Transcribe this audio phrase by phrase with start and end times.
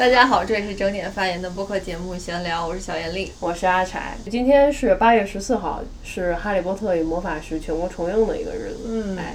[0.00, 4.16] 大家好，这里是整点发言的播客节目闲聊，我是小严丽，我是阿柴。
[4.30, 8.78] 今天是八月十四号，是《哈利波特与魔法石》全国重映的一个日子。
[8.86, 9.34] 嗯，哎，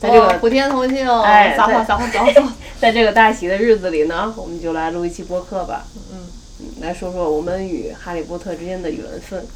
[0.00, 5.84] 在这个普天同庆，哎，撒谎撒谎撒谎， 在这个大喜的日子里呢，我们就来录一期播客吧。
[6.10, 6.26] 嗯，
[6.80, 9.46] 来说说我们与哈利波特之间的缘分。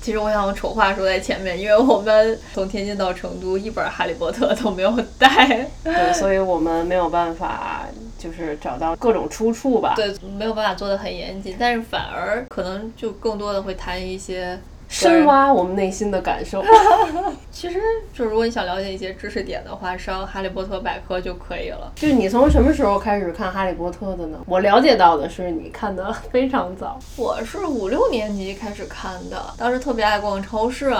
[0.00, 7.77] 其实我想丑话说在前面，因为我们从天津到成都一本《哈利波特》都没有带，对，所以我们没有办法
[8.18, 9.94] 就是找到各种出处吧。
[9.96, 14.58] 对，没有办法做的很严谨，但是反而可能就更多的会谈一些。
[14.90, 16.64] 深挖我们内心的感受，
[17.52, 17.78] 其实
[18.14, 21.92] 就如果你想了解一些知识点的话，上《哈利波特百科》就可以了。
[21.94, 24.38] 就你从什么时候开始看《哈利波特》的呢？
[24.46, 30.96] 我了解到的是你看的非常早，我是五六年级开始看的，当时特别爱逛超市。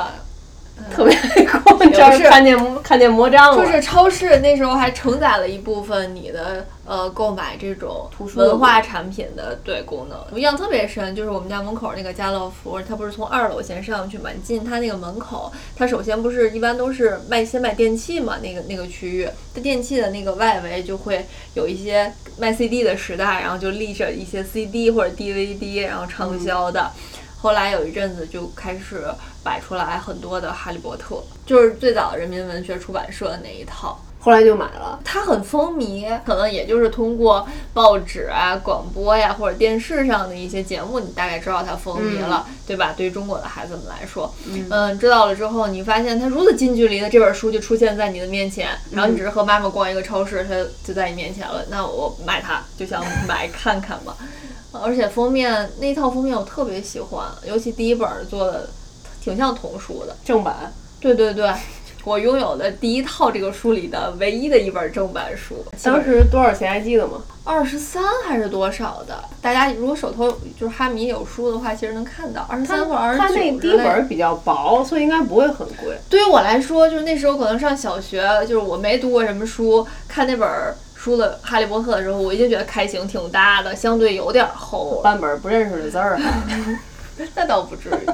[0.91, 3.65] 特别爱逛，就是看见看见魔杖了。
[3.65, 10.19] 就是超市那时候还承载了一部分你的呃购买这种文化产品的对功能。
[10.33, 14.31] 我印象特别深，就是我们家门口那个家乐福，它不是从二楼先上去嘛？
[14.35, 18.39] 你进它那个门口，它首先不是一般都是卖先卖电器嘛？
[18.43, 26.91] 那个那个区域，它电器的那个外围就会有一些卖 CD 的时代，然后就立着一些 CD 或者 DVD，然后畅销的。
[27.41, 29.05] 后来有一阵子就开始
[29.45, 31.15] 摆出来很多的《哈利波特》，
[31.47, 34.99] 就是最早人民文学出版社的那一套，后来就买了。
[35.05, 42.93] 它很风靡，可能也就是通过报纸啊、广播呀或者电视上的一些节目，你大概知道它风靡了，对吧？
[42.97, 44.35] 对于中国的孩子们来说，
[44.71, 51.65] 嗯，知道了之后，你发现它如此近距离的这本书就出现在你的面前，然后你只是和妈妈逛一个超市，它就在你面前了。
[51.71, 54.17] 那我买它就想买看看嘛。
[54.83, 58.69] 而且封面那套封面我特别喜欢，尤其第一本做的
[59.21, 60.73] 挺像童书的正版。
[61.01, 61.49] 对对对，
[62.05, 65.65] 我拥有的第一套这个书里的唯一的一本正版书。
[65.83, 67.23] 当时多少钱还记得吗？
[67.45, 69.25] 二十三还是多少的？
[69.41, 73.25] 大家如果手头就是哈迷有书的话，其实能看到二十三或者二十九。
[73.25, 75.97] 它那第一本比较薄，所以应该不会很贵。
[76.11, 80.49] 对于我来说，就是那时候可能上小学，就是我没读过什么书，看那本。
[81.09, 85.01] 出了《哈利波特》的时候，我已经觉得开型挺大的，相对有点厚。
[85.03, 86.21] 半本不认识的字儿，
[87.35, 88.07] 那倒不至于。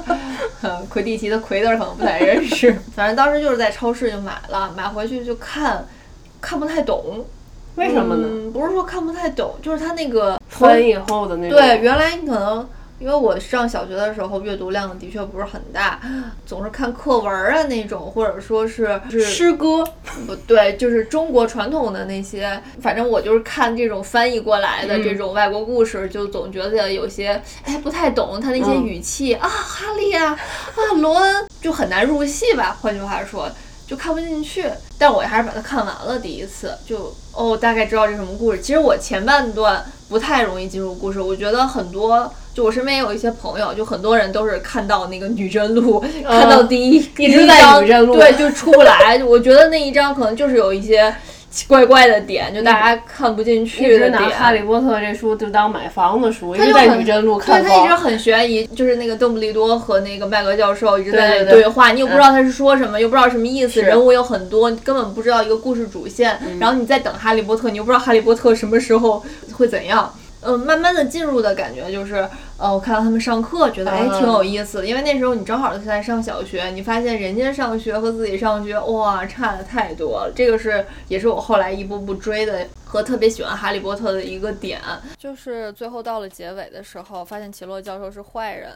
[0.89, 2.73] 魁地奇的魁字可能不太认识。
[2.95, 5.85] 反正当时就是在超市就买了，买回去就看，
[6.39, 7.25] 看不太懂。
[7.75, 8.49] 为什么呢？
[8.53, 11.59] 不是说看不太懂，就是它那个翻译后的那种。
[11.59, 12.65] 对，原来你可能。
[12.97, 15.99] 因为我上小学的时候阅读量的确不是很大，
[16.45, 19.83] 总是看课文啊那种，或者说是是诗歌，
[20.25, 33.49] 不对，就是中国传统的那些，反正我就是看这种翻译过来的这种外国故事，就总觉得有些哎不太懂他那些语气啊，哈利啊啊罗恩就很难入戏吧，换句话说
[33.87, 34.65] 就看不进去。
[34.97, 38.59] 但我还是把它看完了第一次，就哦大概知道这什么故事。
[38.61, 42.31] 其实我前半段不太容易进入故事，我觉得很多。
[42.53, 49.21] 就我身边也有一些朋友，就很多人都是看到那个女真录，看到第一一直在女真录，对，就出不来。
[49.25, 51.13] 我觉得那一章可能就是有一些
[51.67, 54.11] 怪怪的点，就大家看不进去的点。
[54.11, 57.63] 拿《哈利波特》这书就当买房子书，一直在女真路看。
[57.63, 66.37] 对，他一直很悬疑，就是那个邓布利多和那个麦格教授一直在对话，你又不知道他是说什么，又不知道什么意思，人物有很多，根本不知道一个故事主线。
[66.59, 69.23] 然后你在等《哈利波特》，你又不知道《哈利波特》什么时候
[69.53, 70.13] 会怎样。
[70.45, 74.85] 嗯，慢慢的进入的感觉就是，呃，我看到他们上课，觉得哎挺有意思的。
[74.85, 80.31] 因为那时候你正好是在上小学，你发现人家上学和自己上学，哇，差的太多了。
[80.35, 84.79] 这个是也是我后来一步步追的和特别喜欢哈利波特的一个点。
[85.17, 88.71] 就是最后到了结尾的时候，发现奇洛教授是坏人，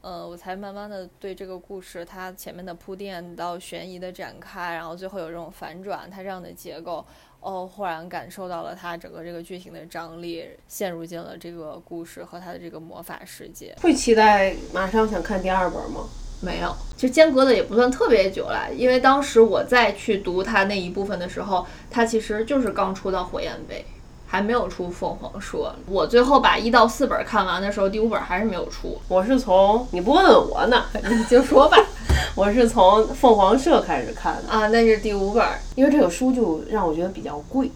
[0.00, 7.04] 呃，我才慢慢的对这个故事它前面的铺垫到悬疑的展开，然后最后有这种反转，它这样的结构。
[7.40, 13.74] 哦，忽然感受到了它整个这个剧情的张力，陷入进了这个故事和它的这个魔法世界。
[13.80, 16.08] 会期待马上想看第二本吗？
[16.42, 23.84] 没有，其实间隔的也不算特别久了，因为当时我再去读它那一部分的时候，它其实就是刚出到火焰杯。
[24.30, 28.96] 还没有出凤凰社，我最后把一到四本看完的时候，第五本还是没有出。
[29.08, 31.76] 我是从你不问问我呢， 你就说吧。
[32.36, 35.44] 我是从凤凰社开始看的啊，那是第五本，
[35.74, 37.68] 因为这个书就让我觉得比较贵。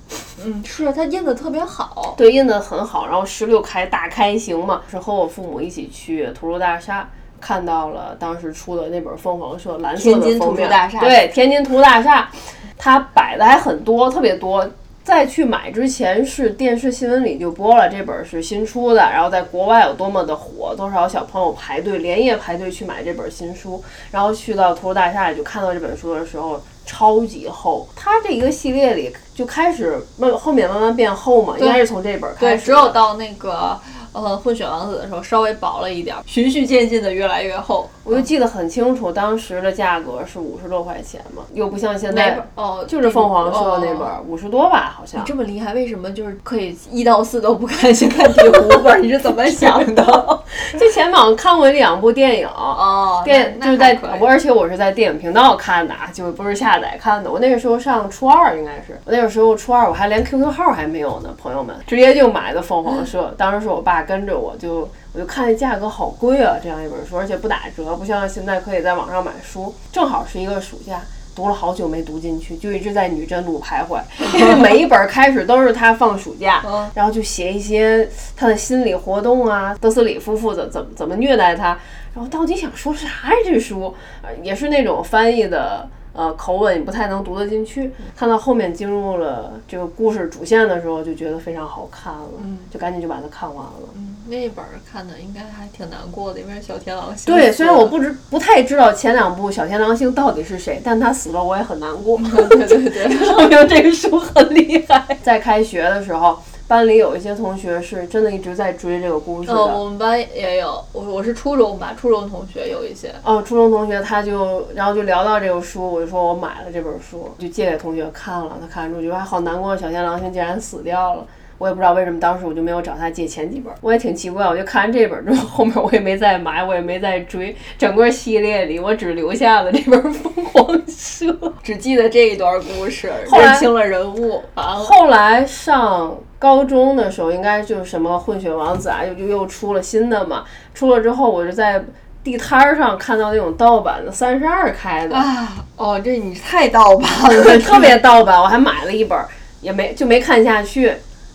[0.45, 3.09] 嗯，是它印的特别好，对，印的很好。
[3.09, 7.09] 然后十六开大开行嘛，是和我父母一起去图书大厦
[7.41, 10.71] 看到了当时出的那本凤凰社蓝色的封面。
[11.01, 12.31] 对，天津图书大厦，
[12.79, 14.65] 它摆的还很多，特别多。
[15.05, 27.87] 在去买之前，是电视新闻里就播了这本是新出的，然后在国外有多么的火，多少小朋友排队连夜排队去买这本新书，然后去到图书大厦里就看到这本书的时候，超级厚。
[27.95, 32.57] 它这一个系列里就开始慢后面慢慢变厚嘛，应该是从这本开始。
[32.57, 33.79] 对，只有到那个。
[34.15, 37.91] 呃，混血王子的时候稍微薄了一点， 循序渐进的越来越厚。
[38.05, 45.21] 我就记得很清楚，当时的价格是五十多块钱嘛，又不像现在哦，就是凤凰社那本五十多吧，好像。
[45.21, 49.03] 你这么厉害，为什么就是可以一到四都不看，先看第五本？
[49.03, 50.41] 你是怎么想的？
[50.79, 57.33] 就前面看过两部电影哦，电就是在我，而且我是在电影频道看的，就不是下载看的。
[57.33, 63.35] 我那个时候上初二，应该是我那个时候初二，我还连 QQ 号还没有呢，朋友们，直接就买的凤凰社。
[63.39, 64.05] 当时是我爸。
[64.05, 69.73] 跟着我就我就看这价格好贵啊，这样一本书，而且不打折，不像现在可以在网上买书。
[69.93, 71.01] 正好是一个暑假，
[71.37, 74.03] 读了好久没读进去，就一直在女真路徘徊。
[74.37, 76.65] 因为每一本开始都是他放暑假，
[76.95, 81.79] 然后就写一些他的心理活动啊，德斯里夫妇怎怎么怎么虐待他，
[82.13, 83.37] 然后到底想说啥呀？
[83.45, 83.95] 这书
[84.43, 85.89] 也是那种翻译的。
[86.15, 87.93] 呃，口吻也不太能读得进去。
[88.17, 92.31] 看到后面进入了这个故事主线的时候，就觉得非常好看了，
[92.71, 93.89] 就赶紧就把它看完了。
[93.95, 97.35] 嗯，那一本看的应该还挺难过的，因为小天狼星。
[97.35, 102.17] 对，虽然我不知不太知道前两部小天狼星到底是谁，但他死了我也很难过。
[102.49, 105.19] 对对对， 说明这个书很厉害。
[105.23, 106.39] 在开学的时候。
[106.75, 109.55] 班里有一些同学是真的一直在追这个故事的。
[109.55, 113.15] 呃，我们班也有，我我是初中吧，初中同学有一些。
[113.23, 121.25] 哦，初中同学他就，然后就聊到这个书，我就说我买了这本书，就借给同学看了，他看着觉得还好难过，小天狼星竟然死掉了。
[121.59, 131.27] 我也不知道为什么当时我就没有找他借前几本，我也挺奇怪，我就看完这本之后， 后面我也没再买，我也没再追，整个系列里我只留下了这本《疯狂社》，
[131.63, 134.43] 只记得这一段故事，认清了人物。
[134.55, 141.83] 后来上高中的时候，应该就是什么混血王子啊，又就又出了新的嘛，出了之后我就在
[142.23, 149.19] 地摊儿上看到那种盗版的三十二开的啊，哦，这你太盗版了， 特别盗版，我还买了一本，
[149.61, 150.93] 也没就没看下去。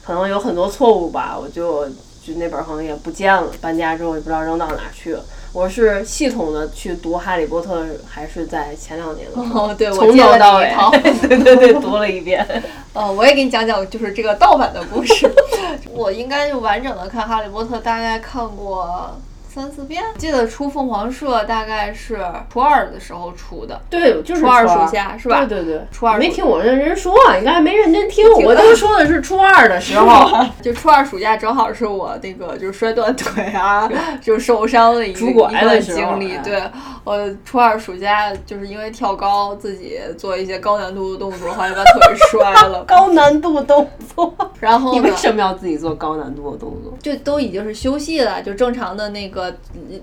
[0.10, 3.52] 可能有很多错误吧，我就就那本可能也不见了。
[3.62, 5.24] 搬家之后也不知道扔到哪去了。
[5.54, 10.74] 我是系统的去读《哈利波特》，还是在前两年的哦，对，从头到尾，
[11.28, 12.44] 对对对，读了一遍。
[12.94, 15.30] 哦，我也给你讲讲，就是这个盗版的故事。
[15.94, 19.16] 我应该就完整的看《哈利波特》，大概看过。
[19.50, 22.24] 三四遍，记得出凤凰社大概是
[22.54, 25.44] 初二的时候出的，对，就是初二暑假是吧？
[25.46, 33.90] 对对对，初二没听我认真说，应该没认真听， 我就说的是初二的时候， 就初二暑假正好是我那个就是摔断腿啊，
[34.22, 36.38] 就受伤的一拄拐的经历。
[36.44, 36.62] 对，
[37.04, 42.84] 我初二暑假就是因为跳高，自己做一些高难度的动作，后来把腿摔了。
[42.84, 46.94] 高难度动作，然后你为什么要自己做高难度的动作？
[47.02, 49.39] 就都已经是休息了，就正常的那个。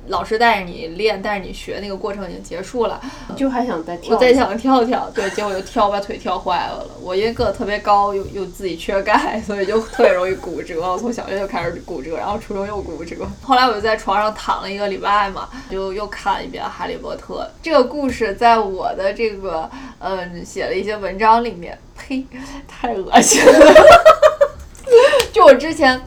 [0.08, 3.00] 老师带着你练，带着你学，那个过程已经结束了，
[3.36, 4.14] 就还想再跳。
[4.14, 6.90] 我再想跳跳，对， 结果就跳把腿跳坏了了。
[7.00, 10.80] 我因为个子特别高，又又自己缺钙，所以就特别容易骨折。
[10.80, 13.16] 我从小学就开始骨折，然后初中又骨折。
[13.42, 22.24] 后来我就在床上躺了一个礼拜嘛，就又看了一遍《哈利波特》这个故事，在我的这个嗯写了一些文章里面，呸，
[22.68, 23.74] 太恶心了。
[25.32, 26.00] 就我之前。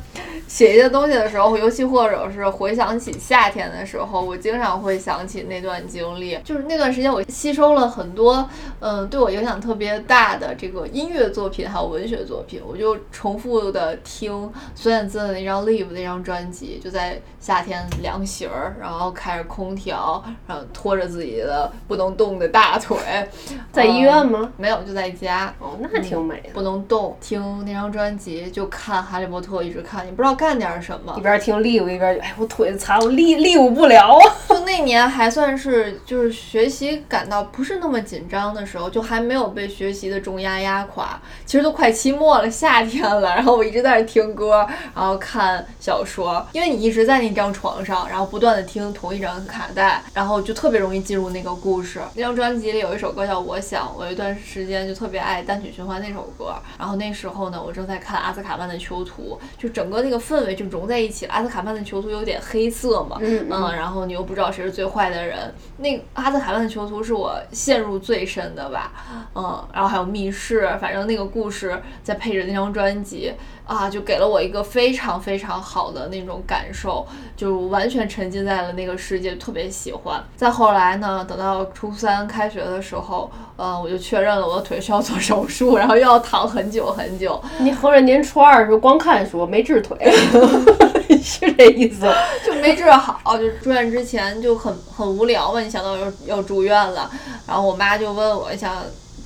[0.49, 6.39] 写一些东西的时候，尤其或者是回想起夏天的时候，我经常会想起那段经历。
[6.43, 12.59] 就是那段时间，我吸收了很多，嗯，对我影响特别大的这个音乐作品，还有文学作品。
[12.67, 22.97] 我就重复的听孙燕姿的那张《Live》那张专辑，就在夏天凉席儿，然后开着空调，然后拖着自己的不能动的大腿，
[23.71, 24.51] 在医院吗？
[24.57, 25.53] 没有，就在家。
[25.59, 26.49] 哦，那挺美的。
[26.55, 30.38] 不能动，听那张专辑，就看《哈利波特》，一直看，你不知道。
[30.39, 34.35] 干点什么，一边听 live 一边就哎，我腿残，我立立舞不了啊。
[34.47, 41.19] 就那年还算是就是学习感到不是那么紧张的时候，就还没有被学习的重压压垮。
[41.45, 44.65] 其实都快期末了，夏天了，然后我一直在那听歌，
[44.95, 51.99] 然后看小说，因为你一直在那张床上，然后不断的听同一张卡带，然后就特别容易进入那个故事。
[52.13, 56.55] 那张专辑里有一首歌叫《我想》，我有一段时间就特别爱单曲循环那首歌。
[56.77, 60.17] 然后那时候呢，我正在看《阿兹卡班的囚徒》，就整个那个。
[60.29, 61.33] 氛围就融在一起了。
[61.33, 65.51] 阿兹卡班的囚徒有点黑色嘛，嗯，然后你又不知道谁是最坏的人。
[65.77, 68.93] 那阿兹卡班的囚徒是我陷入最深的吧，
[69.33, 73.33] 嗯，然后还有密室，反正那个故事再配着那张专辑
[73.69, 77.05] 啊，就给了我一个非常非常好的那种感受，
[77.37, 80.23] 就完全沉浸在了那个世界，特别喜欢。
[80.35, 87.39] 再后来呢，等到初三开学的时候，嗯，我就确认了我的腿需要做手术，然后又要躺很久很久。
[87.61, 89.95] 你合着您初二的时候光看书没治腿？
[91.21, 92.11] 是这意思，
[92.43, 95.59] 就没治好，就住院之前就很很无聊嘛。
[95.59, 97.07] 你想到要要住院了，
[97.45, 98.73] 然后我妈就问我想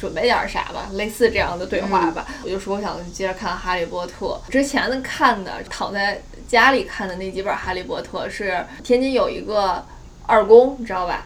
[0.03, 2.25] 准备点啥吧，类似这样的对话吧。
[2.43, 9.81] 我就说我想接着看《哈利波特》，之前的看的躺在家里看的那几本《哈利波特》是天津有一个
[10.27, 11.25] 二宫，你知道吧？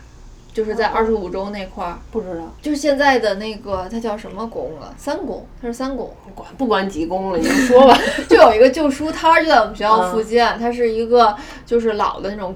[0.54, 4.94] 就是在二十五中那块儿，不知道，就是现在的那个，它叫什么宫了？
[4.96, 7.98] 三宫，它是三宫，不管不管几宫了，你就说吧。
[8.30, 12.56] 就有一个旧书摊儿，就在我们学校附近，它是一个就是老的那种。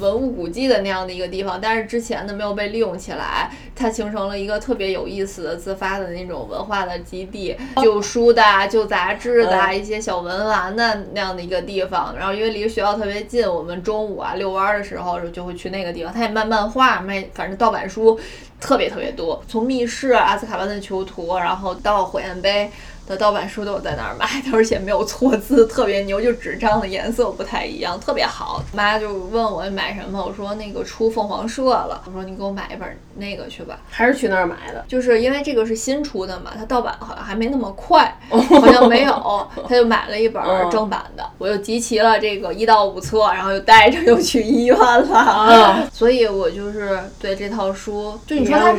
[0.00, 12.14] 文物古迹的那样的一个地方，但是之前呢没有被利用起来，它形成了一个特别有意思的自发的那种文化的基地，旧书的、旧杂志的、一些小文玩的那样的一个地方。
[12.16, 16.12] 然后因为离学校特别近，我们中午啊遛弯的时候就会去那个地方。
[16.12, 18.18] 它也卖漫画，卖反正盗版书
[18.60, 22.70] 特别特别多，从密室、阿斯卡班的囚徒，然后到火焰杯。
[23.08, 28.62] 的盗版书都有在那儿买的， 而且没有错字，特别牛，就纸张的颜色不太一样，特别好。
[28.74, 32.86] 妈就问我买什么，我说那个出凤凰社了，我说你给我买一本
[33.16, 33.78] 那个去吧。
[33.88, 41.24] 还是去那儿买的，就是因为这个是新出的嘛，它盗版好像还没那么快，好像没有， 他就买了一本正版的。
[41.38, 45.88] 我又集齐了这个一到五册，然后又带着又去医院了。
[45.94, 48.72] 所以我就是对这套书，就你说它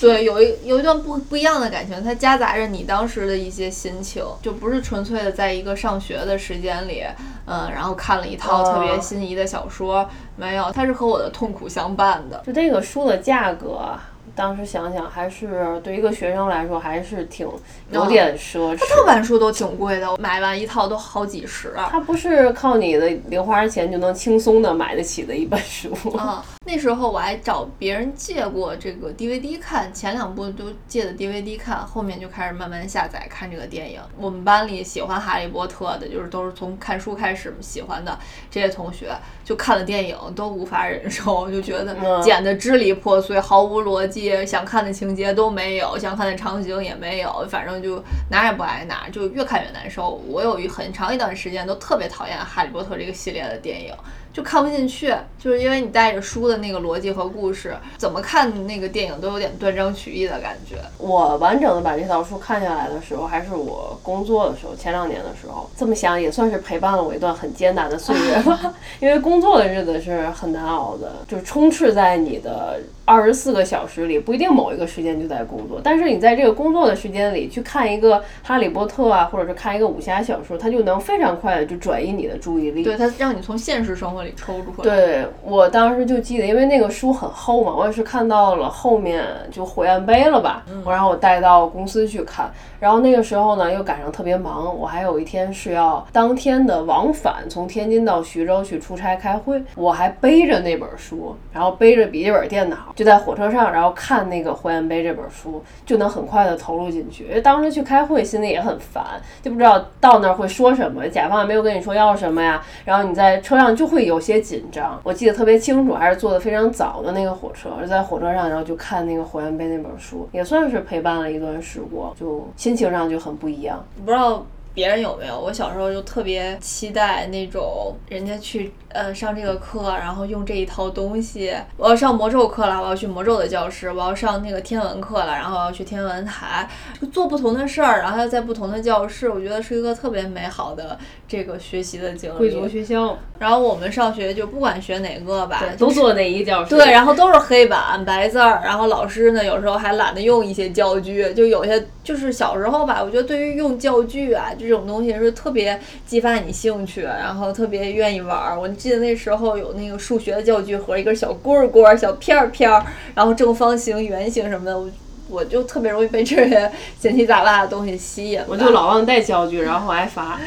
[0.00, 3.71] 对有一有一段不不一样的感情，它夹杂着你当时的一些。
[3.72, 7.02] 心情就不是纯粹的在一个上学的时间里，
[7.46, 10.08] 嗯，然后看了一套特别心仪的小说，
[10.42, 12.42] 没有，它是和我的痛苦相伴的。
[12.44, 13.96] 就这个书的价格。
[14.34, 17.46] 当时想想，还是对一个学生来说，还是挺
[17.90, 18.78] 有点奢侈。
[18.78, 21.88] 它盗版书都挺贵的，买完一套都好几十啊。
[21.92, 25.92] 它不是靠你的零花钱就能轻松的买得起的一本书。
[26.16, 34.00] 啊，那时候我还找别人借过这个 DVD 看，前两部都借的 DVD 看，后面就开始慢慢下载看这个电影。
[34.16, 38.18] 我们班里喜欢哈利波特的，就是都是从看书开始喜欢的
[38.50, 44.44] 这些同学，就看了电影都无法忍受， 就觉得剪得支离破碎，毫无逻辑。
[44.46, 50.20] 想看的情节都没有，想看的场景也没有，反正就哪也不挨哪，就越看越难受。
[50.28, 53.94] 我有一很长一段时间都特别讨厌《哈利波特》这个系列的电影。
[54.32, 60.76] 就看不进去，就是因为你带着书的那个逻辑和故事，怎么看那个电影都有点断章取义的感觉。
[60.98, 65.68] 我完整的把这套书看下来的时候，还是我工作的时候，前两年的时候。
[65.76, 68.74] 这么想也算是陪伴了我一段很艰难的岁月吧。
[69.00, 82.82] 因为工作的日子是很难熬的，就是充斥在你的二十四个小时里，不一定某一个时间就在工作，但是你在这个工作的时间里去看一个《哈利波特》啊，或者是看一个武侠小说，它就能非常快的就转移你的注意力。
[82.82, 84.22] 对，它让你从现实生活。
[84.22, 84.84] 里抽出来。
[84.84, 107.24] 对我当时就记得，因为那个书很厚嘛，我也是看到了后面就火焰杯了吧，我然后我带到公司去看，然后那个时候呢又赶上特别忙，我还有一天是要当天的往返，从天津到徐州去出差开会，我还背着那本书，然后背着笔记本电脑就在火车上，然后看那个火焰杯这本书，就能很快的投入进去。
[107.24, 114.22] 因为当时去开会心里也很烦，就不知道到那儿会说什么，甲方也没有跟你说要什么呀，然后你在车上就会有。
[114.22, 123.84] 些紧张，我记得特别清楚，还是坐的非常早的那个火车，在火车上，然后就看那个火焰杯那本书，也算是陪伴了一段时光，就心情上就很不一样。
[124.04, 128.72] 不知道别人有没有，我小时候就特别期待那种人家去。
[128.94, 131.50] 呃，上这个课，然后用这一套东西。
[131.78, 136.68] 我要上魔咒课了，我要去魔咒的教室；我要上那个天文课了，然后要去天文台，
[137.00, 139.30] 就做不同的事儿，然后要在不同的教室。
[139.30, 140.98] 我觉得是一个特别美好的
[141.32, 142.36] 这个学习的经历。
[142.36, 143.18] 贵族学校。
[143.38, 146.70] 然后我们上学就不管学哪个吧，都坐那一教室。
[146.70, 158.60] 对，然后都是黑板白字儿，然后老师呢有时候还懒得用一些教具，就有些就是小时候吧，我觉得对于用教具啊这种东西是特别激发你兴趣，然后特别愿意玩儿。
[158.60, 158.68] 我。
[158.72, 162.68] 记得那时候有那个数学的教具盒，一根小棍棍、小片片，
[163.14, 164.88] 然后正方形、圆形什么的，我
[165.32, 168.40] 我就特别容易被这些杂七杂八的东西吸引。
[168.46, 170.38] 我就老忘带教具，然后挨罚。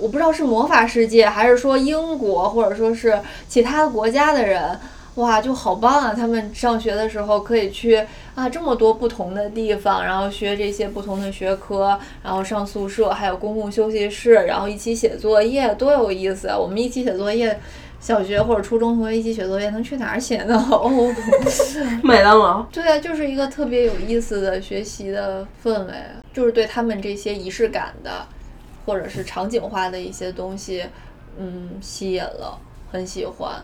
[0.00, 4.78] 我不知道是魔法世界，还是说英国，或者说是其他国家的人。
[5.16, 6.14] 哇，就好棒啊！
[6.16, 8.00] 他们上学的时候可以去
[8.36, 16.56] 啊这么多不同的地方，然后学这些不同的学科，然后上宿舍，还有公共休息室，然后一起写作业，多有意思啊！
[16.56, 17.58] 我们一起写作业，
[18.00, 20.56] 小学或者初中同学一起写作业，能去哪儿写呢？
[20.70, 21.14] 哦，
[22.02, 22.62] 麦当劳。
[22.72, 25.92] 对啊，就是一个特别有意思的学习的氛围，
[26.32, 28.26] 就是对他们这些仪式感的，
[28.86, 30.84] 或者是场景化的一些东西，
[31.38, 32.58] 嗯，吸引了，
[32.90, 33.62] 很喜欢。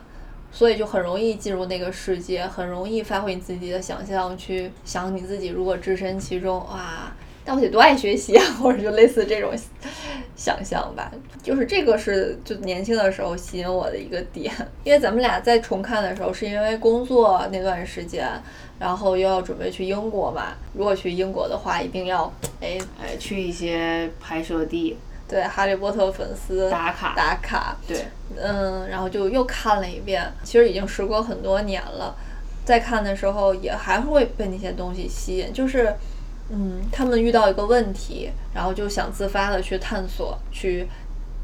[0.53, 7.12] 所以就很容易进入那个世界，很容易发挥你自己的想象，去想你自己如果置身其中，哇，
[7.45, 9.53] 但我得多爱学习啊， 或者就类似这种
[10.35, 11.13] 想象吧。
[11.43, 18.27] 就是这个是就年轻的时候吸引我的一个点，因为咱们俩在重看的时候是因为工作那段时间，
[18.79, 20.55] 然后又要准备去英国嘛。
[20.73, 24.97] 如果去英国的话，一定要哎哎去一些拍摄地。
[25.27, 28.05] 对，哈利波特粉丝打卡打卡，对，
[28.37, 30.23] 嗯，然后就又看了一遍。
[30.43, 32.15] 其实已经时隔很多年了，
[32.65, 35.51] 再看的时候也还会被那些东西吸引。
[35.51, 35.95] 就是，
[36.51, 40.87] 嗯，他们遇到一个问题，然后就想自发的去探索，去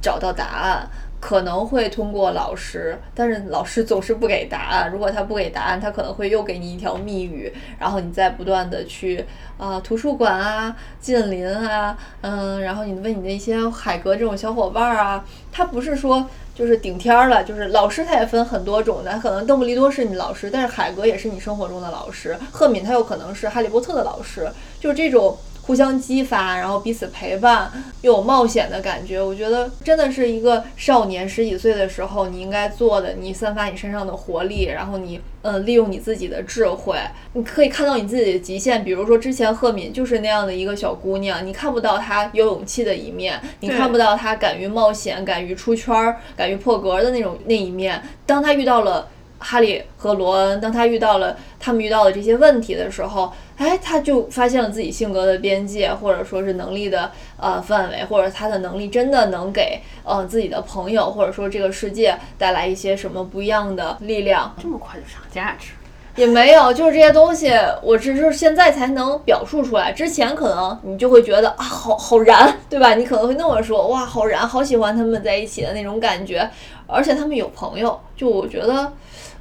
[0.00, 0.88] 找到答案。
[1.20, 4.90] 可能会通过老师，但是老师总是不给答案。
[4.90, 9.22] 如果他不给答案，他可能会又给你一条密语，然后你再不断的去
[9.58, 25.36] 啊图书馆啊、近邻啊，嗯，然后你问你的一些海格这种小伙伴啊，他不是说就是顶天儿了，就是老师他也分很多种的，可能邓布利多是你老师，但是海格也是你生活中的老师，赫敏他有可能是哈利波特的老师，就是这种。
[25.70, 27.70] 互相激发，然后彼此陪伴，
[28.02, 29.22] 又有冒险的感觉。
[29.22, 33.12] 我觉得真的是一个少年十几岁的时候你应该做的。
[33.12, 36.98] 你散发你身上的活力，然后你嗯利用你自己的智慧，
[37.34, 38.82] 你可以看到你自己的极限。
[38.82, 48.02] 比如说之前赫敏就是那样的一个小姑娘，你看不到她有勇气的一面，你看不到她敢于冒险、敢于出圈、敢于破格的那种那一面。
[48.26, 49.06] 当她遇到了
[49.40, 53.32] 哈利和罗恩，当他遇到了他们遇到的这些问题的时候。
[53.60, 64.56] 哎，他就发现了自己性格的边界，或者说是能力的呃范围，或者他的能力真的能给呃自己的朋友，或者说这个世界带来一些什么不一样的力量。
[64.58, 65.72] 这么快就上价值？
[66.16, 69.92] 也没有，就是这些东西，我只是现在才能表述出来。
[69.92, 72.94] 之前可能你就会觉得啊，好好燃，对吧？
[72.94, 76.50] 你可能会那么说，哇，好燃，好喜欢他们在一起的那种感觉，
[76.86, 78.90] 而且他们有朋友，就我觉得。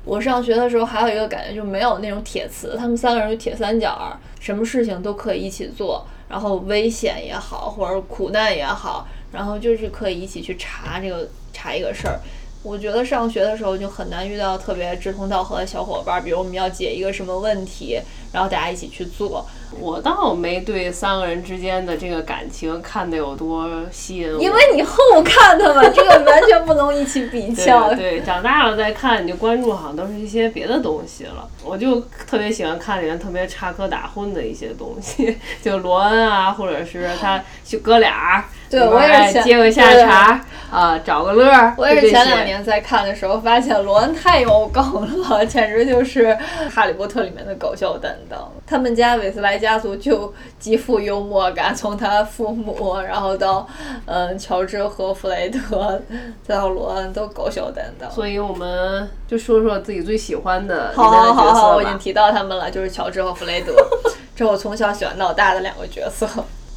[0.09, 12.19] 我上学的时候还有一个感觉，就没有那种铁磁，他们三个人就铁三角，什么事情都可以一起做，然后危险也好，或者苦难也好，然后就是可以一起去查这个查一个事儿。
[12.63, 17.99] 我觉得上学的时候就很难遇到特别志同道合的小伙伴，比如我们要解一个什么问题，
[18.33, 19.45] 然后大家一起去做。
[19.79, 27.93] 我倒没对三个人之间的这个感情看得有多吸引我，因为你后看的嘛，这个完全不能一起比较。
[27.93, 31.47] 对，长大了再看，你就关注好像都是一些别的东西了。
[31.63, 38.45] 我就特别喜欢看里面特别插科打诨的一些东西， 就罗恩啊，或者是他就哥俩。
[38.69, 40.39] 对，我也是接个下茬
[40.71, 41.73] 啊，找个乐儿。
[41.75, 44.83] 我也是前两年在看的时候，发现罗恩太有梗
[45.27, 46.27] 了，简直就是
[46.69, 48.51] 《哈利波特》里面的搞笑担当。
[48.67, 53.67] 他们家韦斯莱家族就极富幽默感，从他父母，然后到
[54.05, 55.99] 嗯乔治和弗雷德，
[56.43, 58.11] 再到罗恩，都搞笑担当。
[58.11, 63.73] 所以我们就说说自己最喜欢的好好好好，我已经提到他们了，就是乔治和弗雷德，
[64.37, 66.27] 这是我从小喜欢到大的两个角色。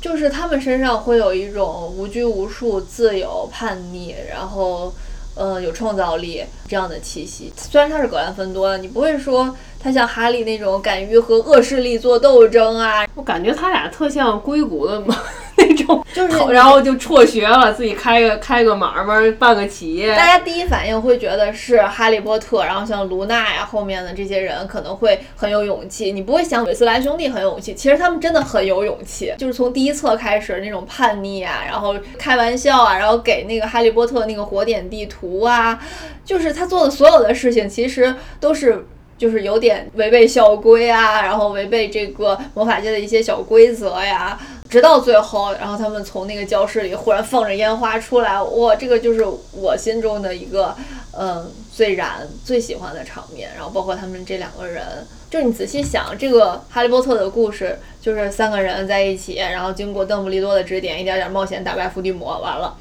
[0.03, 4.93] 就是他们身上会有一种无拘无束、自由、叛逆，然后，
[5.37, 7.53] 呃，有创造力这样的气息。
[7.57, 13.07] 虽然他是格兰芬多，你不会说他像哈利那种敢于和恶势力做斗争啊。
[13.15, 15.03] 我感觉他俩特像硅谷的
[15.57, 20.17] 那种，就是，然后就辍学了，自己开个开个买卖，办个企业。
[20.17, 26.11] 大家第一反应会觉得是哈利波特，然后像卢娜呀，后面的这些人可能会很有勇气。
[26.11, 29.33] 你不会想韦斯莱兄弟很有勇气，其实他们真的很有勇气。
[29.39, 35.79] 就是从第一册开始那种叛逆啊，然后开玩笑啊，然后给那个哈利波特那个火点地图啊，
[36.25, 38.87] 就是他做的所有的事情，其实都是。
[39.19, 50.75] 就是有点违背校规啊，然后违背这个魔法界的一些小规则呀，直到最后，然后他们从那个教室里忽然放着烟花出来，哇，这个就是我心中的一个
[51.17, 53.51] 嗯最燃最喜欢的场面。
[53.55, 54.83] 然后包括他们这两个人，
[55.31, 62.77] 就你仔细想，这个哈利波特的故事就是三个人在一起，然后经过邓布利多的指点，一点点冒险打败伏地魔，完了。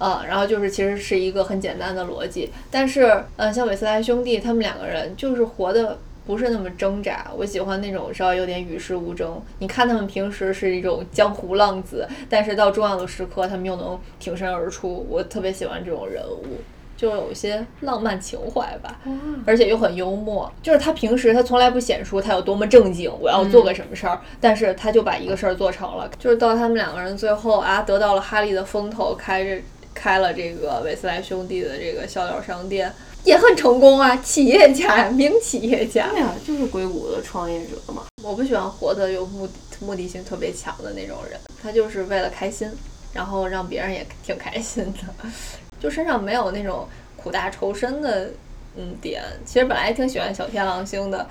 [0.00, 7.26] 嗯，然后就是其实是一个很简单的逻辑，但是，嗯，像韦斯莱兄弟他们两个人就是活的不是那么挣扎。
[7.36, 9.40] 我喜欢那种稍微有点与世无争。
[9.58, 15.04] 你看他们平时是一种江湖浪子，但是到重要的时刻他们又能挺身而出。
[15.10, 16.60] 我特别喜欢这种人物，
[16.96, 19.00] 就有一些浪漫情怀吧，
[19.44, 20.48] 而且又很幽默。
[20.62, 26.08] 就是他平时他从来不显出他有多么正经，我要做个什么事儿，但是他就把一个事儿做成了。
[26.20, 29.60] 就是到他们两个人最后啊，得到了哈利的风头，开着。
[29.98, 32.92] 开了这个韦斯莱兄弟的这个笑料商店，
[33.24, 34.16] 也很成功啊！
[34.18, 36.08] 企业家，名企业家。
[36.10, 38.04] 对呀，就是硅谷的创业者嘛。
[38.22, 42.70] 我不喜欢活得有目的目的性特别强的那种人，他就是为了开心，
[43.12, 45.28] 然后让别人也挺开心的，
[45.82, 48.30] 就身上没有那种苦大仇深的
[48.76, 49.20] 嗯点。
[49.44, 51.26] 其实本来挺喜欢小天狼星的，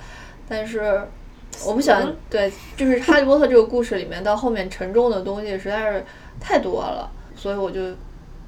[0.46, 1.02] 但是
[1.64, 2.14] 我不喜欢。
[2.28, 6.04] 对，就是《哈利波特》这个故事里面到后面沉重的东西实在是
[6.38, 7.80] 太多了，所以我就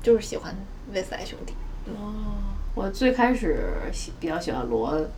[0.03, 0.55] 就是喜欢
[0.93, 1.53] 魏斯莱兄弟。
[1.87, 2.15] 哦，
[2.75, 5.11] 我最开始喜比较喜欢罗恩，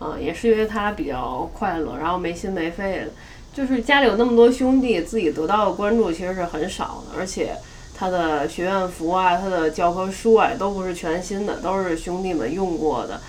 [0.00, 3.06] 嗯，也是因为他比较快乐，然后没心没肺的。
[3.52, 7.56] 就是家里有那么多兄弟，自己得到的关注其实是很少的，而且
[7.94, 13.20] 他的学院服啊，他的教科书啊，都不是全新的，都是兄弟们用过的。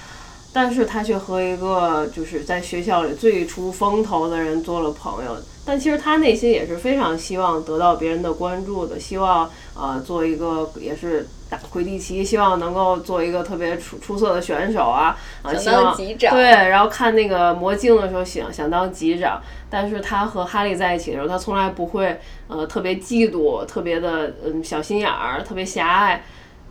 [0.52, 5.38] 但是他却和一个就是在学校里最出风头的人做了朋友。
[5.70, 11.28] 但其实他内心也是非常希望得到别人的关注的，希望呃做一个也是。
[11.52, 15.18] 打魁地奇，希望能够做一个特别出出色的选手啊！
[15.42, 26.24] 啊，希望对，然后看那个魔镜的时候想想当级长，但是他和哈利在一起的时候，他从来不会呃特别嫉妒，特别的嗯小心眼儿，特别狭隘，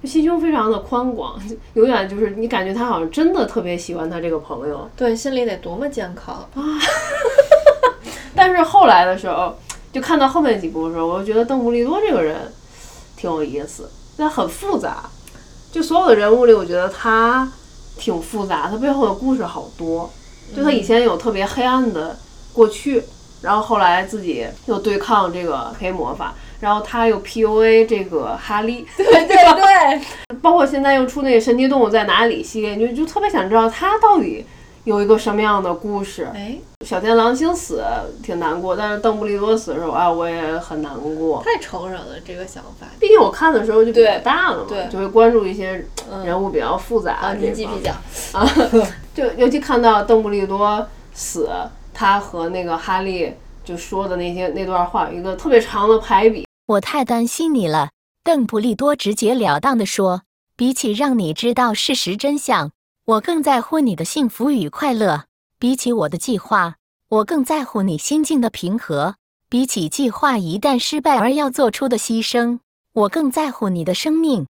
[0.04, 1.36] 心胸非常的宽广，
[1.74, 4.88] 永远就是你感觉他好像真的特别喜欢他这个朋友。
[4.96, 6.62] 对，心里得多么健康啊！
[8.48, 9.54] 但是后来的时候，
[9.92, 12.50] 就看到后面几部的时候，我就觉得邓布利多这个人
[13.14, 13.90] 挺有意思。
[14.16, 15.04] 但很复杂，
[15.70, 17.46] 就所有的人物里，我觉得他
[17.98, 20.10] 挺复杂，他背后的故事好多。
[20.56, 22.18] 就他以前有特别黑暗的
[22.54, 23.02] 过去，
[23.42, 30.02] 然后后来自己又对抗这个黑魔法，然后他又 PUA 这个哈利，对 对对，
[30.40, 34.46] 包括现在又出那个神奇动物在哪里系列，你就就特别想知道他到底。
[34.88, 36.26] 有一个什么样的故事？
[36.34, 37.84] 哎，小天狼星死
[38.22, 41.42] 挺难过，但是邓布利多死的时候啊，我也很难过。
[41.44, 45.86] 太成人了这个想法，毕竟我看的时候就比较大了嘛，就会关注一些
[46.24, 47.12] 人物比较复杂。
[47.16, 47.94] 啊，你继续讲
[48.32, 48.50] 啊，
[49.14, 51.50] 就尤其看到邓布利多死，
[51.92, 56.46] 他和那个哈利就说的那些那段话，一个特别长的排比。
[56.66, 57.90] 我太担心你了，
[58.24, 60.22] 邓布利多直截了当的说，
[60.56, 62.70] 比起让你知道事实真相。
[63.08, 65.24] 我更在乎你的幸福与快乐，
[65.58, 66.74] 比起我的计划，
[67.08, 69.14] 我更在乎你心境的平和。
[69.48, 72.58] 比起计划一旦失败而要做出的牺牲，
[72.92, 74.46] 我更在乎你的生命。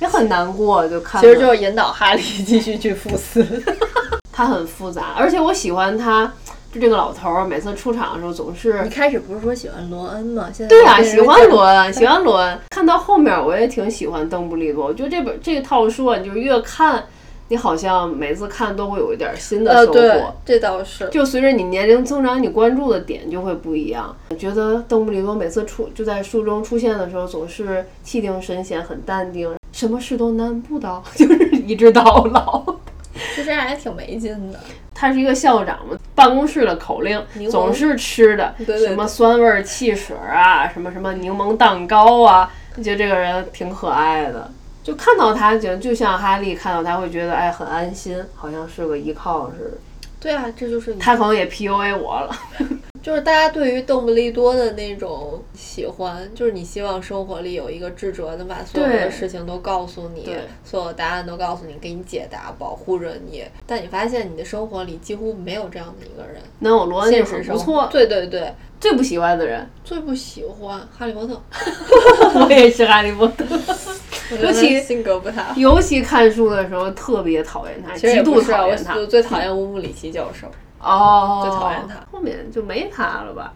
[0.00, 1.20] 也很难过，就看。
[1.20, 3.46] 其实就是引导哈利继续去赴死。
[4.32, 6.26] 他很复杂，而且我喜欢他，
[6.72, 8.84] 就这个老头儿，每次出场的时候总是。
[8.84, 10.50] 一开始不是说喜欢罗恩吗？
[10.52, 12.60] 现在对啊，喜欢罗恩， 喜欢罗恩。
[12.70, 17.06] 看到后面我也挺喜欢邓布利多，我觉得这本这套书啊，你就是越看。
[17.50, 21.08] 你好像每次看都会有一点新的收获，这倒是。
[21.08, 24.16] 就随着你年龄增长，你关注的点就会不一样。
[24.28, 32.64] 我觉得邓布利多每次出就在书中出现的时候，总是气定神闲，很淡定，什么事都难不倒， 就是一直到老。
[33.36, 34.60] 就这样也挺没劲的。
[34.94, 42.48] 他是一个校长嘛，办公室的口令总是吃的，什么酸味汽水啊，什么什么柠檬蛋糕啊，
[42.80, 44.48] 觉得这个人挺可爱的。
[44.90, 49.70] 就看到他，就就像哈利看到他会觉得哎很安心，好像是个依靠似的。
[50.18, 52.36] 对啊，这就是他可能也 PUA 我了。
[53.00, 63.42] 就是大家对于邓布利多的那种喜欢，就是你希望生活里有一个智者能把所有的事情都告诉你，所有答案都告诉你，给你解答，保护着你。
[63.66, 66.42] 但你发现你的生活里几乎没有这样的一个人。
[66.58, 67.88] 能有罗恩很不错。
[67.92, 68.52] 对对对。
[68.78, 71.38] 最不喜欢的人，最不喜欢哈利波特。
[72.40, 73.44] 我也是哈利波特。
[74.38, 75.54] 尤其性格不太好。
[75.56, 78.96] 尤其看书的时候特别讨厌他，极度讨厌他。
[78.96, 80.46] 我最讨厌乌姆里奇教授。
[80.80, 81.40] 哦。
[81.42, 81.96] 最讨厌他。
[82.12, 83.52] 后面就没他了吧？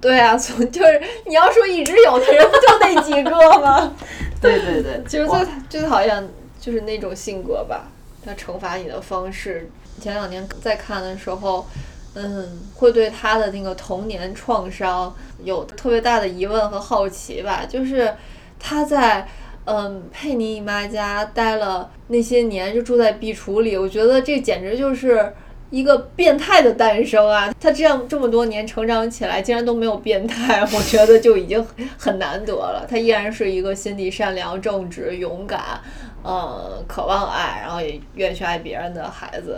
[0.00, 3.30] 对啊，从 就是你要说一直有的人，不就那几个
[3.60, 3.92] 吗？
[4.40, 5.02] 对 对对。
[5.08, 5.28] 就是
[5.70, 6.28] 最最讨厌
[6.60, 7.88] 就是那种性格吧，
[8.24, 9.70] 他惩罚你的方式。
[10.00, 11.66] 前两年在看的时候。
[12.14, 15.10] 嗯，会对他的那个童年创伤
[15.42, 17.64] 有特别大的疑问和好奇吧。
[17.66, 18.14] 就是
[18.60, 19.26] 他在
[19.64, 23.76] 嗯佩妮姨妈家待了那些年，就住在壁橱里。
[23.76, 25.32] 我觉得这简直就是
[25.70, 27.54] 一个变态的诞生啊！
[27.58, 31.64] 他这样这么多年成长起来，竟然都没有变态， 我觉得就已经
[31.96, 32.84] 很难得了。
[32.88, 35.80] 他依然是一个心地善良、正直、勇敢，
[36.22, 39.56] 呃，渴望爱，然后也愿意去爱别人的孩子。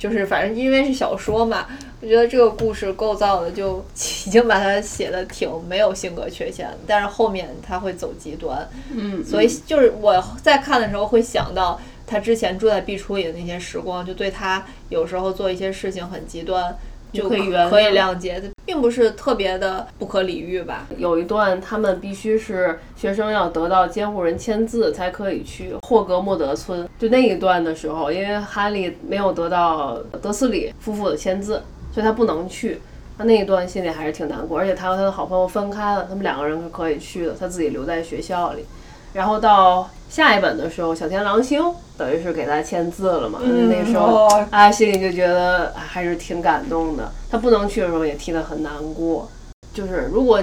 [0.00, 1.66] 就是反正因为是小说嘛，
[2.00, 3.84] 我觉得这个故事构造的就
[4.26, 16.74] 已经把它写的挺没有性格缺陷，但是后面他会走极端，嗯，所以就是我在看的时候会想到他之前住在壁橱里的那些时光，就对他有时候做一些事情很极端。
[17.12, 20.86] 就可以可以谅解，并不是特别的不可理喻吧。
[20.96, 26.88] 有一段，他们必须是学生要得到监护人签字才可以去霍格莫德村。
[26.98, 32.80] 就那一段的时候，因为哈利没有得到德斯里夫妇的签字，所以他不能去。
[33.18, 38.64] 他那一段心里还是挺难过，而且他和他的好朋友分开了，他们两个人是可以去的，他自己留在学校里。
[39.12, 41.62] 然后到下一本的时候，小天狼星
[42.00, 43.40] 等于是给他签字了嘛。
[43.42, 47.12] 那时候啊，心里就觉得还是挺感动的。
[47.30, 49.30] 他不能去的时候也替他很难过。
[49.74, 50.42] 就是如果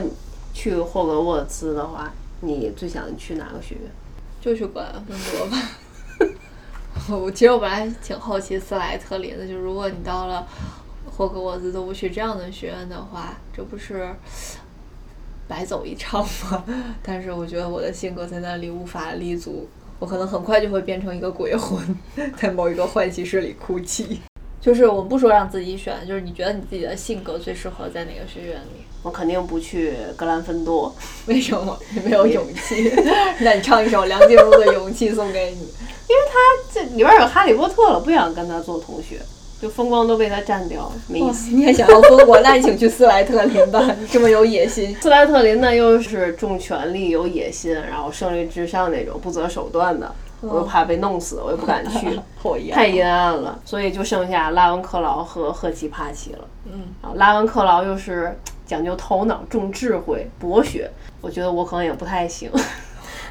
[0.53, 3.91] 去霍格沃茨的话，你最想去哪个学院？
[4.39, 5.57] 就去格兰芬多吧。
[7.09, 10.47] 我其实我本来挺好奇斯莱特林的，就如果你到了
[11.17, 14.13] 霍格沃兹都不去这样的学院的话，这不是
[15.47, 16.63] 白走一场吗？
[17.01, 19.67] 但是我觉得我的性格在那里无法立足，
[19.99, 21.79] 我可能很快就会变成一个鬼魂，
[22.37, 24.19] 在某一个换气室里哭泣。
[24.59, 28.83] 就是我们不说让自己选，就是你觉得你自己的性格最适合在哪个学院里？
[29.03, 30.93] 我肯定不去格兰芬多，
[31.27, 31.77] 为什么？
[31.93, 32.91] 你没有勇气？
[33.39, 39.19] 那你唱一首梁静茹的《勇气》送给你，因为他这里边有哈利波特了，不想跟他做同学，
[39.61, 41.49] 就风光都被他占掉，没意思。
[41.51, 42.41] 你也想要风光？
[42.43, 44.95] 那你请去斯莱特林吧，你 这么有野心。
[45.01, 50.13] 斯莱特林呢，又是重权力、有野心，然后胜利至上那种，不择手段的。
[50.41, 52.19] 我又怕被弄死，我又不敢去，
[52.71, 56.47] 太阴暗了，所以就剩下拉文克劳和赫奇帕奇了。
[56.71, 60.87] 嗯，然后拉文克劳又是讲究头脑、重智慧、博学，
[61.21, 62.51] 我觉得我可能也不太行。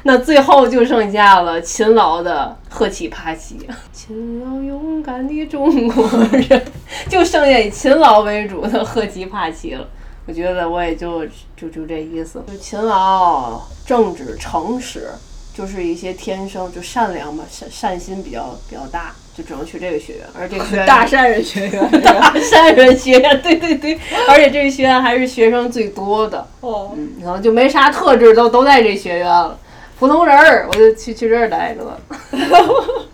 [0.07, 3.59] 那最后就剩下了勤劳的赫奇帕奇，
[3.91, 6.65] 勤劳勇敢的中国人，
[7.09, 9.85] 就剩下以勤劳为主的赫奇帕奇了。
[10.25, 11.25] 我觉得我也就
[11.57, 15.09] 就就这意思，就勤劳、正直、诚实。
[15.53, 20.21] 就是一些天生就善良嘛，善善心比较比较大，就只能去这个学院。
[20.39, 23.99] 而这个学院 大善人学院， 大善人学院，对对对。
[24.29, 26.47] 而且这个学院还是学生最多的。
[26.61, 26.91] 哦。
[26.95, 29.57] 嗯，然后就没啥特质，都都在这学院了。
[29.99, 31.99] 普通人儿，我就去去这儿待着了。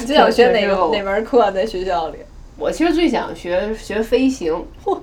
[0.00, 2.18] 你最想学哪 个哪门课在学校里？
[2.56, 4.66] 我其实最想学学飞行。
[4.84, 4.98] 嚯！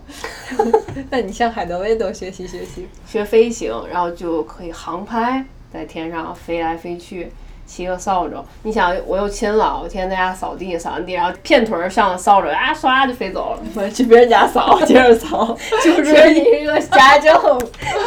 [1.10, 5.46] 那你向海德威多学习学习，学飞行，然后就可以航拍。
[5.72, 7.32] 在天上飞来飞去，
[7.70, 8.44] 骑个扫帚。
[8.64, 13.60] 你想，我又勤劳，我天天在家扫地，扫完地，然后片腿上扫帚，啊，唰就飞走了。
[13.76, 15.56] 我去别人家扫，接着扫，
[15.86, 17.36] 就是你是个家政，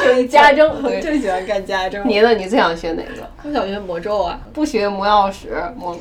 [0.05, 2.07] 就是家政， 最喜欢干家政。
[2.07, 2.35] 你呢？
[2.35, 3.22] 你最想学哪个？
[3.44, 5.98] 我想学魔咒啊，不学魔药史，魔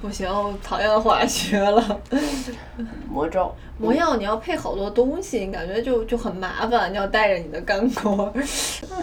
[0.00, 2.00] 不行，我讨厌化学了。
[3.10, 3.52] 魔咒。
[3.76, 6.92] 魔药你要配好多东西，你感觉就就很麻烦。
[6.92, 8.32] 你要带着你的干锅，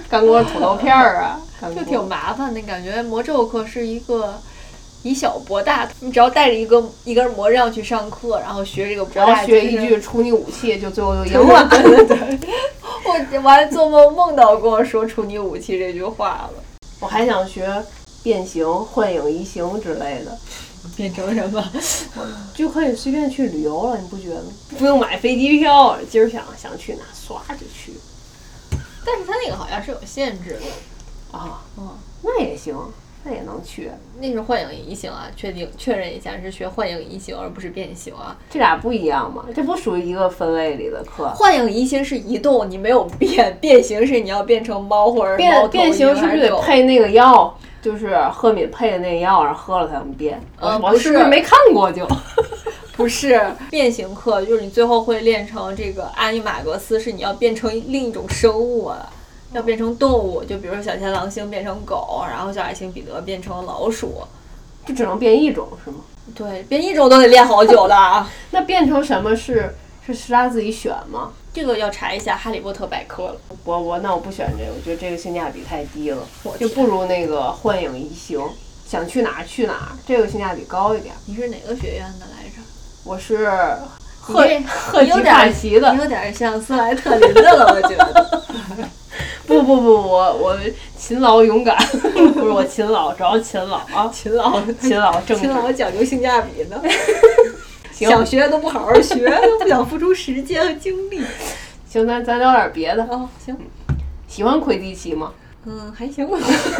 [0.09, 1.41] 干锅土豆片儿啊，
[1.75, 2.61] 就挺麻烦的。
[2.61, 4.33] 感觉魔咒课是一个
[5.03, 11.67] 以小博大，你只要带着一个一根魔杖去上课，然后学这个博大，然后学一句处女武器，就最后就赢了。
[11.69, 12.49] 对对对，
[13.03, 16.63] 我我还做梦梦到过说处女武器这句话了。
[17.01, 17.83] 我还想学
[18.23, 20.37] 变形、幻影移形之类的。
[20.97, 21.63] 变成什么，
[22.55, 24.43] 就可以随便去旅游了，你不觉得？
[24.79, 27.93] 不用买飞机票，今儿想想去哪，唰就去。
[29.05, 32.75] 但是它那个好像是有限制的啊，嗯，那也行，
[33.23, 33.89] 那也能去。
[34.19, 38.35] 那是幻影移形啊，确定确认一下是学幻影移形而不是变形啊？
[38.49, 39.45] 这俩不一样吗？
[39.53, 41.29] 这不属于一个分类里的课。
[41.35, 47.57] 幻影移形是移动，你没有变； 变形是你要变成猫或者变变形是不是得配那个药？
[47.81, 50.39] 就是赫敏配的那药，然后喝了才能变。
[50.59, 52.07] 呃，不是没看过就，
[52.95, 59.09] 不是变形课，就是你最后会练成这个阿尼玛格斯，是你要变成另一种生物了，
[59.53, 64.21] 要变成动物，就比如说小天狼星变成狗，然后小矮星彼得变成老鼠，
[64.85, 65.97] 就只能变一种是吗？
[66.33, 68.25] 对，变一种都得练好久的。
[68.51, 71.33] 那变成什么是是是他自己选吗？
[71.53, 73.35] 这个要查一下《哈利波特百科》了。
[73.65, 76.23] 我我那我不选这个，我觉得这个性价比太低了，
[76.57, 78.39] 就不如那个幻影移形，
[78.87, 81.13] 想去哪儿去哪儿，这个性价比高一点。
[81.25, 82.61] 你是哪个学院的来着？
[83.03, 83.49] 我是
[84.31, 88.41] 赫赫奇帕奇的，有点像斯莱特林的了，我觉得。
[89.47, 90.57] 不不不，我我
[90.97, 91.75] 勤劳勇敢，
[92.33, 96.81] 不是我勤劳，主要勤劳啊， 勤劳勤劳正勤劳讲究性价比呢。
[97.91, 101.21] 想学都不好好学，都不想付出时间和精力。
[101.87, 103.29] 行，咱咱聊点别的啊。
[103.45, 103.55] 行，
[104.27, 105.33] 喜欢魁地奇吗？
[105.65, 106.37] 嗯，还行吧，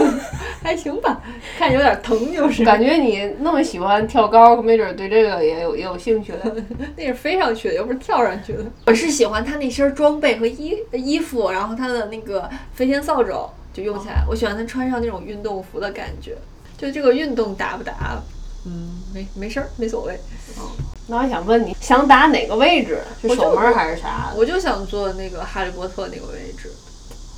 [0.64, 1.22] 还行吧。
[1.58, 2.66] 看着有点疼，就是。
[2.66, 6.56] 感觉你那么喜欢跳高，没准对这个也有也有兴趣的。
[6.98, 8.66] 那是飞上去的，又不是跳上去的。
[8.88, 13.32] 我是喜欢他那身装备和衣衣服，然后他的那个飞天扫帚
[13.72, 14.24] 就用起来。
[14.28, 16.36] 我喜欢他穿上那种运动服的感觉。
[16.78, 18.20] 就这个运动打不打？
[18.66, 20.20] 嗯，没没事儿，没所谓。
[21.08, 23.00] 那我想问你，想打哪个位置？
[23.22, 24.32] 是守门还是啥？
[24.36, 26.72] 我就想做那个哈利波特那个位置，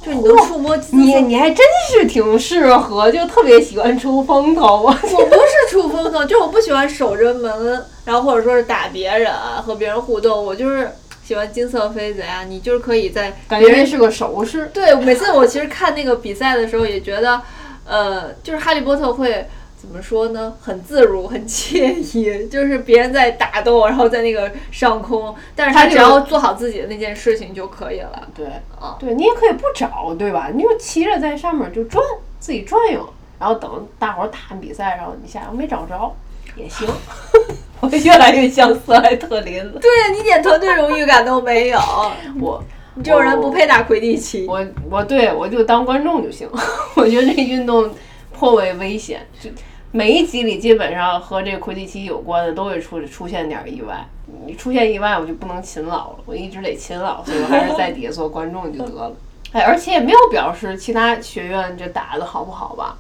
[0.06, 0.76] 就你能触摸。
[0.92, 4.84] 你你还真是挺适合，就特别喜欢出风头。
[4.86, 9.32] 我不是出风头，就我不喜欢守着门，然后或者说是打别人
[9.66, 10.46] 和别人互动。
[10.46, 10.92] 我就是
[11.24, 12.44] 喜欢金色飞贼啊！
[12.48, 14.70] 你就是可以在感觉那是个手势。
[14.74, 17.42] 对，每次我其实看那个比赛的时候也觉得，
[17.86, 19.48] 呃，就是哈利波特会。
[19.84, 20.56] 怎么说呢？
[20.62, 28.30] 很自如，很惬意，就是别人在打斗，然后在那个上空，但是他只要做好自己的那件事情就可以了。
[28.34, 28.46] 对，
[28.80, 30.50] 啊，对你也可以不找，对吧？
[30.56, 32.02] 你就骑着在上面就转，
[32.40, 33.06] 自己转悠，
[33.38, 36.16] 然后等大伙儿打完比赛，然后你下来没找着
[36.56, 36.88] 也行。
[37.82, 39.80] 我越来越像斯莱特林了。
[39.82, 41.80] 对呀，你一点团队荣誉感都没有。
[42.40, 42.64] 我，
[42.96, 44.48] 你这种人不配打魁地奇。
[44.48, 46.50] 我，我对我就当观众就行。
[46.96, 47.94] 我觉得这运动
[48.32, 49.28] 颇为危险。
[49.42, 49.50] 就。
[49.96, 54.04] 每一集里基本上和这个魁地奇有关的都会出出现点意外，
[54.48, 59.16] 你出现意外我就不能勤劳了，我一直得勤劳，所以我还是在底下做观众就得了。
[59.52, 62.98] 哎，而且也没有表示其他学院这打的好不好吧，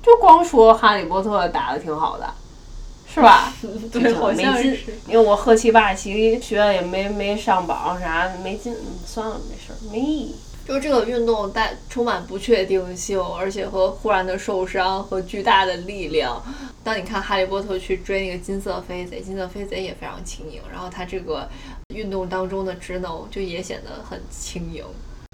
[0.00, 2.32] 就光说哈利波特打的挺好的，
[3.12, 3.52] 是吧？
[3.92, 4.78] 对，好像是。
[5.08, 10.36] 因为我赫奇巴奇学院也没没上榜啥没进，算了，没事儿，没意义。
[10.68, 16.42] 就这个运动带充满不确定性，而且和忽然的受伤和巨大的力量。
[16.84, 21.48] 当你看哈利波特去追那个金色飞贼，金色飞贼也非常轻盈，然后他这个
[21.94, 24.84] 运动当中的职能就也显得很轻盈。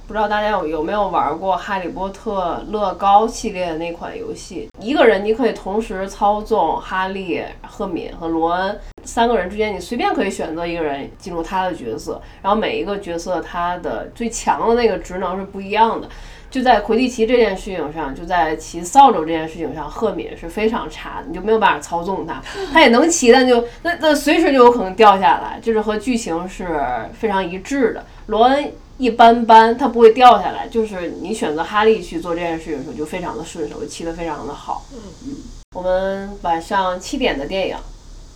[0.07, 4.69] 不知道大家有有没有玩过《哈利波特》乐高系列的那款游戏？
[4.79, 12.21] 一个人你可以同时操纵哈利、赫敏和罗恩三个人之间，你随便可以选择一个人进入他的角色。
[12.43, 16.07] 然后每一个角色他的最强的那个职能是不一样的。
[16.51, 22.43] 就在魁地奇这件事情上，就在骑扫帚这件事情上，赫敏是非常差的，你就没有办法操纵他。
[22.71, 26.79] 他也能骑，但就那那随时就有可能掉下来，就是和剧情是
[27.19, 28.05] 非常一致的。
[28.27, 28.71] 罗恩。
[28.97, 30.69] 一般般，它不会掉下来。
[30.69, 34.87] 就是你选择哈利去做这件事情的时候，就非常的顺手，骑得非常的好。
[34.93, 35.37] 嗯嗯。
[35.75, 37.77] 我们晚上七点的电影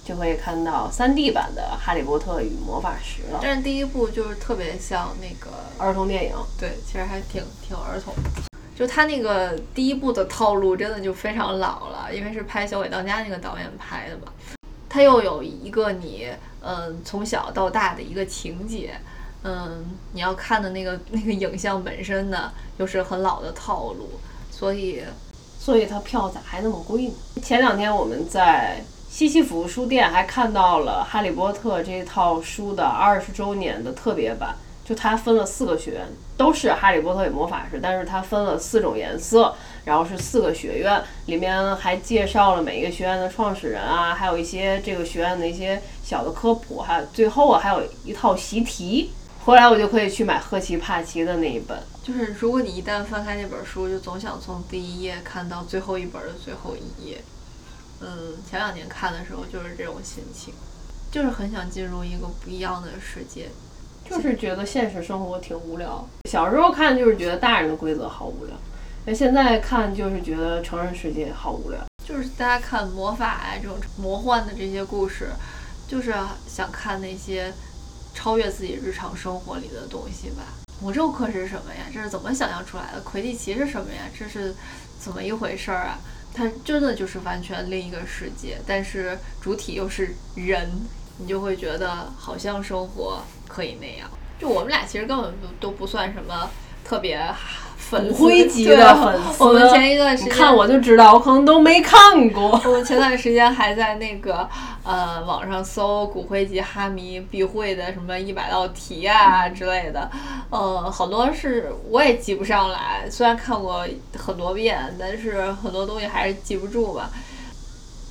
[0.05, 3.39] 就可以看到三 D 版的《哈利波特与魔法石》了。
[3.41, 8.13] 但是第一部就是特别像那个儿童电影，对，其实还挺挺儿童。
[8.75, 14.33] 就他那个第一部的套路真的就非常老了，因为是拍《小鬼当家》那个导演拍的嘛。
[14.89, 16.29] 他又有一个你
[16.63, 18.99] 嗯从小到大的一个情节。
[19.45, 24.11] 嗯，你要看的那个 那个影像本身呢，又是很老的套路，
[24.51, 25.03] 所以，
[25.59, 27.15] 所以它票咋还那么贵呢？
[27.43, 49.13] 前两天我们在西西弗书店还看到了《哈利波特》这套书的二十周年的特别版，就它分了四个学院，都是《哈利波特与魔法师》，但是它分了四种颜色，然后是四个学院，里面还介绍了每一个学院的创始人啊，还有一些这个学院的一些小的科普，还有最后啊还有一套习题。
[49.41, 51.79] 后来我就可以去买赫奇帕奇的那一本。
[52.03, 57.23] 就是如果你一旦翻开那本书，就总想从第一页看到最后一本的最后一页。
[58.01, 60.55] 嗯，前两年看的时候就是这种心情，
[61.11, 63.49] 就是很想进入一个不一样的世界。
[64.09, 66.07] 就是觉得现实生活挺无聊。
[66.31, 68.55] 小时候看就是觉得大人的规则好无聊，
[69.07, 71.79] 那现在看就是觉得成人世界好无聊。
[72.05, 75.31] 就是大家看魔法啊这种魔幻的这些故事，
[75.87, 76.15] 就是
[76.47, 77.53] 想看那些。
[78.19, 80.43] 超越自己日常生活里的东西吧。
[80.83, 81.83] 魔咒课是什么呀？
[81.95, 83.01] 这是怎么想象出来的？
[83.03, 84.11] 魁地奇是什么呀？
[84.19, 84.53] 这是
[84.99, 86.01] 怎么一回事儿啊？
[86.35, 90.69] 它真的就是完全另一个世界，但是主体又是人，
[91.19, 94.11] 你就会觉得好像生活可以那样。
[94.37, 96.51] 就我们俩其实根本都不算什么
[96.89, 97.21] 特别。
[97.77, 102.61] 粉灰级的粉丝，我们前一段时间看我就知道，我可能都没看过。
[102.67, 104.47] 我们前段时间还在那个
[104.85, 110.11] 呃网上搜骨灰级哈迷必会的什么一百道题啊之类的，
[110.51, 113.87] 呃，好多是我也记不上来，虽然看过
[114.19, 117.09] 很多遍，但是很多东西还是记不住吧。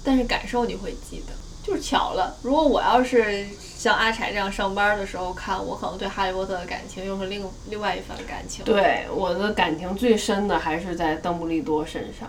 [0.04, 2.36] 但是感受你会记得，就是巧了。
[2.42, 3.46] 如果我要是。
[3.88, 8.66] 像阿柴这样上班的时候看，我可能对哈利波特的感情又是另另外一番感情。
[8.66, 12.28] 对我的感情最深的还是在邓布利多身上。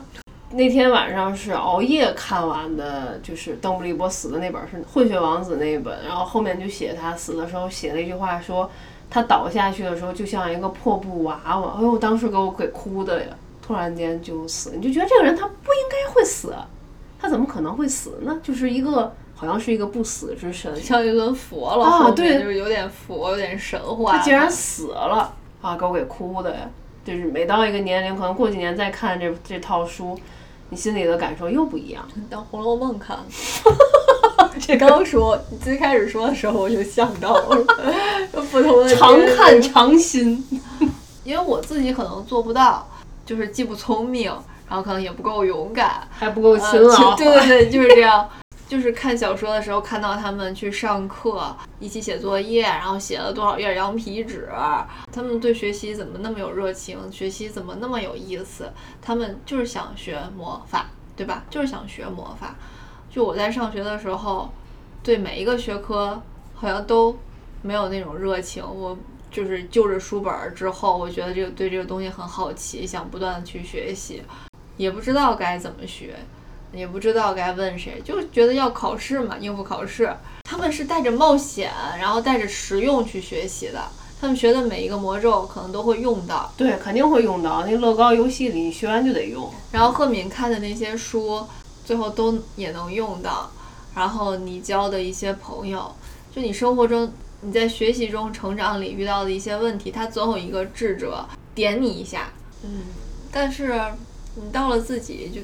[0.52, 8.70] 那天晚上是熬夜看完的，就是邓布利多死的那本是《混血王子》那一本，然后后面就写他死的时候写了一句话，说
[9.10, 11.74] 他倒下去的时候就像一个破布娃娃。
[11.76, 13.30] 哎呦，当时给我给哭的呀！
[13.60, 16.54] 突然间就死，你就觉得这个人他不应该会死，
[17.20, 18.38] 他怎么可能会死呢？
[18.44, 19.12] 就是一个。
[19.40, 22.10] 好像是一个不死之神，像一尊佛了啊！
[22.10, 24.16] 对，就是有点佛，有点神话。
[24.16, 25.76] 他竟然死了啊！
[25.76, 26.68] 给我给哭的呀！
[27.04, 30.18] 就是每到一个年龄，可能过几年再看这这套书，
[30.70, 32.04] 你心里的感受又不一样。
[32.28, 33.16] 当《红楼梦》看，
[34.58, 37.64] 这刚说你最开始说的时候，我就想到了
[38.50, 40.44] 不同的常看常新。
[41.22, 42.88] 因为我自己可能做不到，
[43.24, 44.32] 就是既不聪明，
[44.68, 47.14] 然后可能也不够勇敢，还不够勤劳。
[47.14, 48.28] 对对对，就是这样。
[48.68, 54.46] 就是看小说的时候，看到他们去上课，一起写作业，然后写了多少页羊皮纸，
[55.10, 57.10] 他们对学习怎么那么有热情？
[57.10, 58.70] 学习怎么那么有意思？
[59.00, 61.42] 他们就是想学魔法，对吧？
[61.48, 62.54] 就是想学魔法。
[63.10, 64.52] 就我在上学的时候，
[65.02, 66.20] 对每一个学科
[66.54, 67.16] 好像都
[67.62, 68.62] 没有那种热情。
[68.62, 68.94] 我
[69.30, 74.22] 就是就着书本之后，我觉得这个对这个东西很好奇，想不断的去学习，
[74.76, 76.14] 也不知道该怎么学，
[76.72, 80.14] 也不知道该问谁，就觉得要考试嘛，应付考试。
[80.44, 83.82] 他们是带着冒险，然后带着实用去学习的。
[84.20, 87.64] 他们学的每一个魔咒可能都会用到，对，肯定会用到。
[87.64, 89.48] 那乐高游戏里学完就得用。
[89.70, 91.46] 然后赫敏看的那些书，
[91.84, 93.50] 最后都也能用到。
[93.94, 95.94] 然后你交的一些朋友，
[96.34, 97.12] 就你生活中
[97.42, 102.30] 你在学习中成长里遇到的一些问题，他总有一个智者点你一下。
[102.64, 102.82] 嗯。
[103.30, 103.80] 但是
[104.34, 105.40] 你到了自己就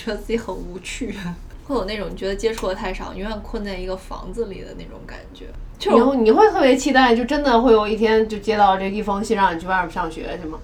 [0.00, 1.14] 觉得自己很无趣，
[1.66, 5.46] 会有那种觉得接触的太少，永远困在一个房子里的那种感觉。
[5.78, 10.58] 就你会你会特别期待，就真的会有一天就接到这一封信，让你去外面上学，去吗？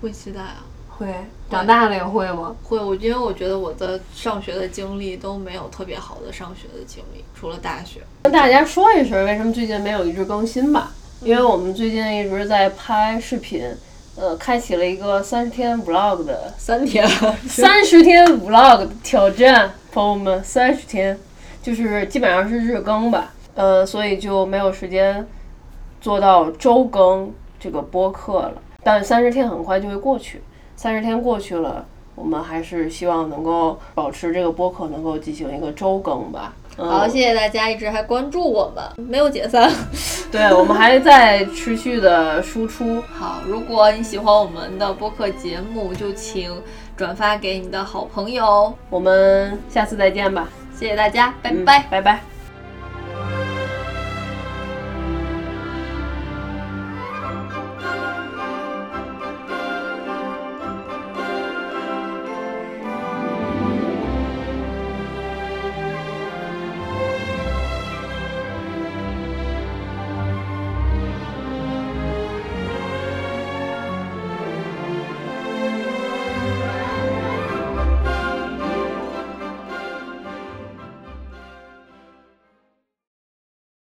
[0.00, 1.06] 会期待啊，会。
[1.50, 2.54] 长大了也会吗？
[2.62, 2.78] 会。
[2.78, 8.00] 我因为我觉得我的上学的经历都没有特别好的上学的经历，除了大学。
[8.22, 10.92] 跟大家说一声，为什么最近没有一直更新吧？
[11.22, 13.62] 因为我们最近一直在拍视频，
[14.16, 17.04] 呃，开启了一个三十天 vlog 的三天
[17.48, 21.18] 三十天 vlog 挑战，朋友们，三十天
[21.60, 23.32] 就是基本上是日更吧。
[23.56, 25.26] 呃，所以就没有时间
[26.00, 28.54] 做到周更这个播客了。
[28.84, 30.40] 但三十天很快就会过去，
[30.76, 31.84] 三十天过去了，
[32.14, 36.54] 我们还是希望能够保持这个播客能够进行一个周更吧。
[36.76, 39.70] 好，谢谢大家一直还关注我们，没有解散。
[40.32, 43.00] 对我们还在持续的输出。
[43.16, 46.60] 好，如果你喜欢我们的播客节目，就请
[46.96, 48.74] 转发给你的好朋友。
[48.90, 52.33] 我们下次再见吧，谢谢大家，拜拜，拜拜。